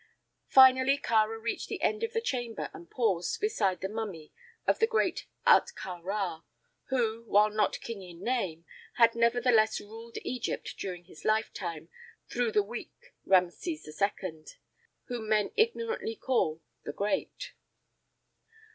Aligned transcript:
Finally 0.47 0.97
Kāra 0.97 1.39
reached 1.39 1.69
the 1.69 1.83
end 1.83 2.01
of 2.01 2.11
the 2.11 2.21
chamber 2.21 2.71
and 2.73 2.89
paused 2.89 3.39
beside 3.39 3.81
the 3.81 3.87
mummy 3.87 4.33
of 4.65 4.79
the 4.79 4.87
great 4.87 5.27
Ahtka 5.45 6.03
Rā, 6.03 6.41
who, 6.85 7.21
while 7.27 7.51
not 7.51 7.79
king 7.81 8.01
in 8.01 8.23
name, 8.23 8.65
had 8.95 9.13
nevertheless 9.13 9.79
ruled 9.79 10.17
Egypt 10.23 10.73
during 10.75 11.03
his 11.05 11.23
lifetime 11.23 11.87
through 12.31 12.51
the 12.51 12.63
weak 12.63 13.13
Rameses 13.25 13.87
II, 14.01 14.43
whom 15.03 15.29
men 15.29 15.51
ignorantly 15.55 16.15
call 16.15 16.63
"the 16.83 16.93
Great." 16.93 17.53